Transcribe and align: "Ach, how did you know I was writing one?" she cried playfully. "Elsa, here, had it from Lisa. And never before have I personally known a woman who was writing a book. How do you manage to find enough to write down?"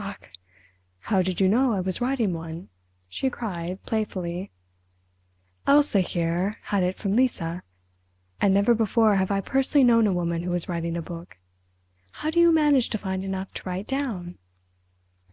"Ach, 0.00 0.16
how 0.98 1.22
did 1.22 1.40
you 1.40 1.48
know 1.48 1.70
I 1.72 1.78
was 1.80 2.00
writing 2.00 2.32
one?" 2.32 2.70
she 3.08 3.30
cried 3.30 3.80
playfully. 3.84 4.50
"Elsa, 5.64 6.00
here, 6.00 6.56
had 6.62 6.82
it 6.82 6.96
from 6.96 7.14
Lisa. 7.14 7.62
And 8.40 8.52
never 8.52 8.74
before 8.74 9.14
have 9.14 9.30
I 9.30 9.40
personally 9.40 9.84
known 9.84 10.08
a 10.08 10.12
woman 10.12 10.42
who 10.42 10.50
was 10.50 10.68
writing 10.68 10.96
a 10.96 11.02
book. 11.02 11.38
How 12.10 12.30
do 12.30 12.40
you 12.40 12.50
manage 12.50 12.88
to 12.88 12.98
find 12.98 13.24
enough 13.24 13.52
to 13.54 13.62
write 13.64 13.86
down?" 13.86 14.38